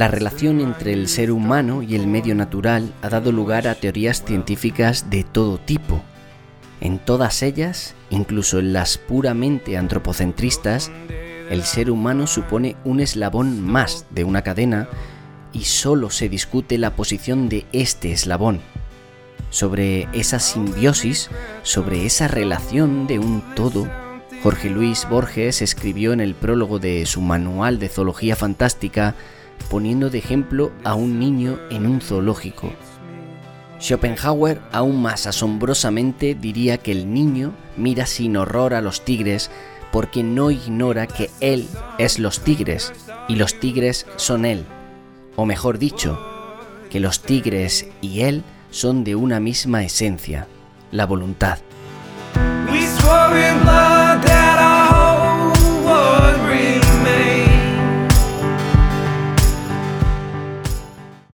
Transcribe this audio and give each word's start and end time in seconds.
La 0.00 0.08
relación 0.08 0.62
entre 0.62 0.94
el 0.94 1.08
ser 1.08 1.30
humano 1.30 1.82
y 1.82 1.94
el 1.94 2.06
medio 2.06 2.34
natural 2.34 2.90
ha 3.02 3.10
dado 3.10 3.32
lugar 3.32 3.68
a 3.68 3.74
teorías 3.74 4.24
científicas 4.24 5.10
de 5.10 5.24
todo 5.24 5.58
tipo. 5.58 6.02
En 6.80 6.98
todas 6.98 7.42
ellas, 7.42 7.94
incluso 8.08 8.60
en 8.60 8.72
las 8.72 8.96
puramente 8.96 9.76
antropocentristas, 9.76 10.90
el 11.50 11.64
ser 11.64 11.90
humano 11.90 12.26
supone 12.26 12.76
un 12.82 13.00
eslabón 13.00 13.60
más 13.60 14.06
de 14.08 14.24
una 14.24 14.40
cadena 14.40 14.88
y 15.52 15.64
solo 15.64 16.08
se 16.08 16.30
discute 16.30 16.78
la 16.78 16.96
posición 16.96 17.50
de 17.50 17.66
este 17.72 18.10
eslabón. 18.10 18.62
Sobre 19.50 20.08
esa 20.14 20.38
simbiosis, 20.38 21.28
sobre 21.62 22.06
esa 22.06 22.26
relación 22.26 23.06
de 23.06 23.18
un 23.18 23.42
todo, 23.54 23.86
Jorge 24.42 24.70
Luis 24.70 25.06
Borges 25.10 25.60
escribió 25.60 26.14
en 26.14 26.20
el 26.20 26.34
prólogo 26.34 26.78
de 26.78 27.04
su 27.04 27.20
manual 27.20 27.78
de 27.78 27.90
zoología 27.90 28.34
fantástica 28.34 29.14
poniendo 29.68 30.10
de 30.10 30.18
ejemplo 30.18 30.72
a 30.84 30.94
un 30.94 31.18
niño 31.18 31.58
en 31.70 31.86
un 31.86 32.00
zoológico. 32.00 32.72
Schopenhauer 33.80 34.60
aún 34.72 35.00
más 35.00 35.26
asombrosamente 35.26 36.34
diría 36.34 36.78
que 36.78 36.92
el 36.92 37.12
niño 37.12 37.52
mira 37.76 38.06
sin 38.06 38.36
horror 38.36 38.74
a 38.74 38.80
los 38.80 39.04
tigres 39.04 39.50
porque 39.90 40.22
no 40.22 40.50
ignora 40.50 41.06
que 41.06 41.30
él 41.40 41.66
es 41.98 42.18
los 42.18 42.40
tigres 42.40 42.92
y 43.28 43.36
los 43.36 43.58
tigres 43.58 44.06
son 44.16 44.44
él. 44.44 44.64
O 45.36 45.46
mejor 45.46 45.78
dicho, 45.78 46.20
que 46.90 47.00
los 47.00 47.22
tigres 47.22 47.86
y 48.00 48.20
él 48.20 48.44
son 48.70 49.04
de 49.04 49.14
una 49.14 49.40
misma 49.40 49.82
esencia, 49.82 50.46
la 50.92 51.06
voluntad. 51.06 51.58